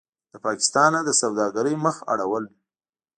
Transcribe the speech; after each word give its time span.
له 0.31 0.37
پاکستانه 0.45 0.99
د 1.03 1.09
سوداګرۍ 1.21 1.75
مخ 1.85 1.95
اړول: 2.13 2.43